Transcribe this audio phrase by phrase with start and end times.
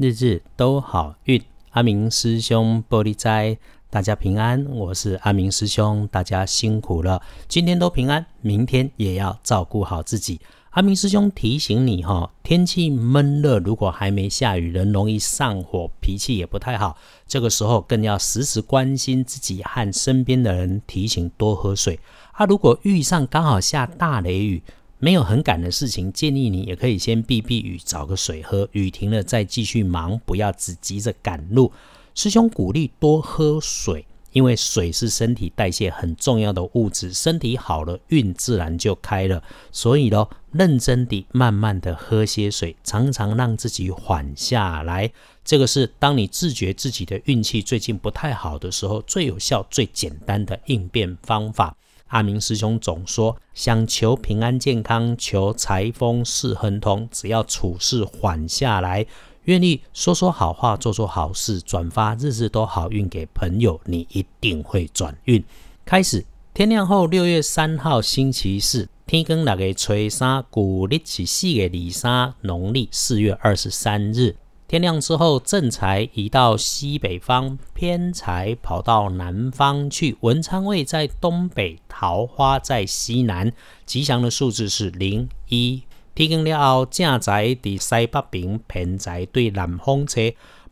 [0.00, 1.42] 日日都好运。
[1.72, 3.58] 阿明师兄玻璃斋，
[3.90, 4.64] 大家平安。
[4.64, 7.20] 我是阿明师兄，大家辛苦了。
[7.48, 10.40] 今天都平安，明天也要照顾好自己。
[10.70, 16.96] 阿明师兄提醒你哈，天气闷热，如果还没下雨，人容易上火，脾气也不太好。
[17.26, 22.00] 这个时候更要时时关心自己和身边的人，提醒多喝水。
[22.32, 24.62] 啊，如果遇上刚好下大雷雨，
[25.00, 28.68] 没有很赶的事情，建议你也可以先避避雨，找个水喝。
[28.72, 31.72] 雨停了再继续忙，不要只急着赶路。
[32.14, 39.42] 师兄鼓励多喝水，因为水是身体代谢很重要的物质，身体好了，运自然就开了。
[39.72, 45.10] 所以咯，认真地、慢慢的喝些水，常常让自己缓下来。
[45.42, 51.74] 这个是当你自觉自己的运气最近不太好的时候，最有效、最简单的应变方法。
[52.10, 59.06] 阿明师兄总说，想求平安健康，求财丰事亨通，只要处事缓下来，
[59.44, 65.42] 愿意说说好话，做做好事，转发日日都好运给朋友，你一定会转运。
[65.84, 74.34] 开始，天亮后，六月三号星期四，天光六月初三，古历是四月二三，农历四月二十三日。
[74.70, 80.16] 天亮之后，正财移到西北方，偏财跑到南方去。
[80.20, 83.52] 文昌位在东北，桃花在西南。
[83.84, 85.82] 吉祥的数字是零一。
[86.14, 90.20] 天光了后，正财伫西北边，偏财对南方车。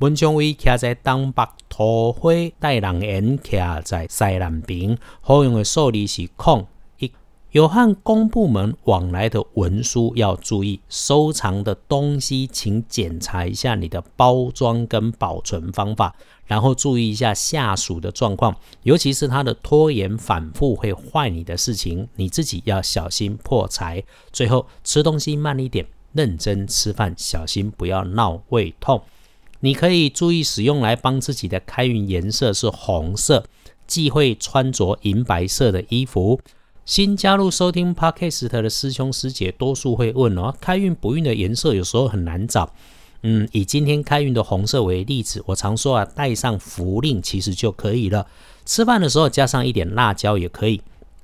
[0.00, 4.98] 文昌位徛在东北，桃花带人缘徛在西南边。
[5.20, 6.66] 好用的数字是空。
[7.54, 16.16] 有和公部门往来的文书要注意，收藏的东西请检查一下你的包装跟保存方法，
[16.46, 24.02] 然后注意一下下属的状况，尤其是他的拖延反复会坏你的事情，你自己要小心破财。
[24.32, 29.00] 最后吃东西慢一点，认真吃饭，小心不要闹胃痛。
[29.60, 33.44] 你可以注意使用来帮自己的开运颜色是红色，
[33.86, 36.40] 忌讳穿着银白色的衣服。
[36.84, 42.74] 新加入收听 Podcast 的师兄师姐，多数会问哦，开运不运的颜色有时候很难找。
[43.22, 48.26] 嗯，以今天开运的红色为例子，我常说啊，带上符令其实就可以了。
[48.66, 50.82] 吃饭的时候加上一点辣椒也可以。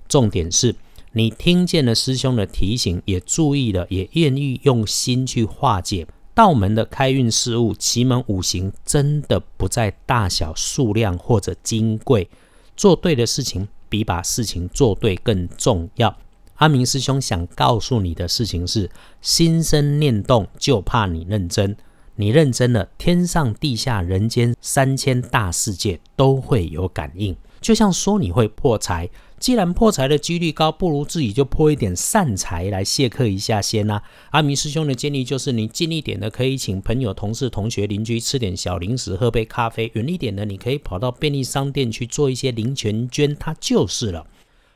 [0.09, 0.75] 重点是
[1.13, 7.75] 你听见了师兄的提醒，也注意了，也愿意用心去化解道门的开运事物。
[7.75, 12.31] 奇门五行真的不在大小、数量或者金贵，
[12.75, 13.69] 做对的事情。
[13.91, 16.17] 比把事情做对更重要。
[16.55, 18.91] 阿明师兄想告诉你的事情是：
[19.21, 21.77] 心生念动，就怕你认真。
[22.17, 27.35] 你认真了，天上地下人间三千大世界都会有感应。
[27.63, 29.09] 就像说你会破财。
[29.41, 34.03] 既然破财的几率高，不如自己就破一点善财来谢客一下先啦。
[34.33, 44.27] 阿明师兄的建议就是，你近一点的可以请朋友、同事、同学、邻居吃点小零食，喝杯咖啡；远一点的，你可以跑到便利商店去做一些零钱捐，它就是了。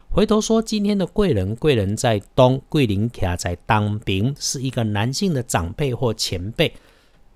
[0.09, 6.73] 回头说，今天的贵人，贵人在东，桂林卡在当兵，是一个男性的长辈或前辈，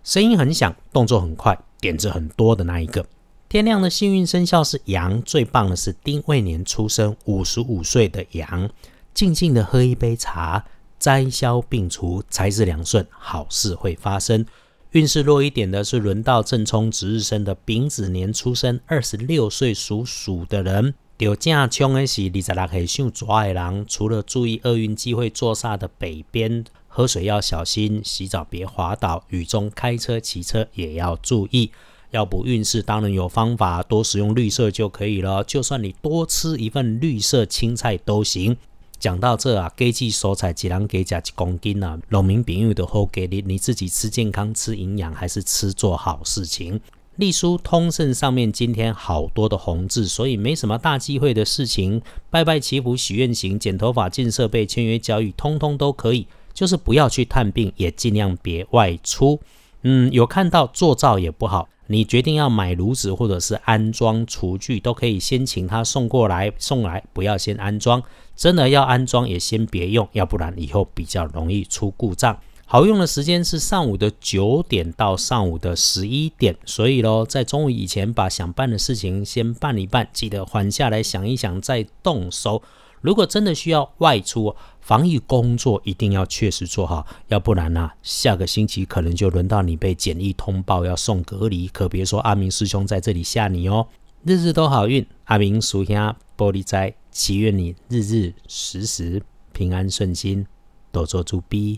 [0.02, 3.04] 声音很响，动作很快，点子很多的那一个。
[3.48, 8.68] 天亮的幸运生肖是羊，最棒的是丁未年出生，五十五岁的羊。
[9.14, 10.66] 静静的喝一杯茶，
[10.98, 14.44] 灾消病除，财势两顺，好事会发生。
[14.90, 20.92] 运势弱一点的是轮到正冲值日生的丙子年出生，二十六岁属鼠的人。
[21.16, 31.70] 有正冲的是二十六岁属蛇的人，除了注意厄运机会坐煞的北边，喝水要小心，洗澡别滑倒，雨中开车骑车也要注意。
[32.10, 35.44] 要补运势，当然有方法，多使用绿色就可以了。
[35.44, 38.56] 就算你多吃一份绿色青菜都行。
[38.98, 41.98] 讲到这啊，给季蔬菜几两给加几公斤啊？
[42.08, 46.80] 农民朋友的后给你，你自己吃健康、吃营养，还是吃做好事情？
[47.14, 52.02] 隶书通胜上面今天好多的红字，所以没什么大机会的事情。
[52.30, 56.26] 拜拜祈福、许愿行、剪头发、进设备、签约交易，通通都可以。
[56.52, 59.40] 就是不要去探病，也尽量别外出。
[59.82, 61.68] 嗯，有看到做灶也不好。
[61.88, 68.02] 你决定要买炉子或者是安装厨具，都可以先请他送过来，送来不要先安装。
[68.36, 72.38] 真的要安装也先别用，要不然以后比较容易出故障。
[72.66, 82.62] 好用的时间是上午的九点到上午的十一点，所以咯，在中午以前把想办的事情先办一办，记得缓下来想一想再动手。
[83.00, 93.86] 如果真的需要外出，防疫工作一定要确实做好，要不然呢，下个星期可能就轮到你被检疫通报要送隔离，可别说阿明师兄在这里吓你哦。
[94.24, 99.22] 日日都好运，阿明属下玻璃斋，祈愿你日日时时
[99.52, 100.46] 平安顺心，
[100.90, 101.76] 多做猪逼。